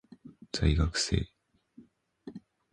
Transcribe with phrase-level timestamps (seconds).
[0.51, 1.27] 在学生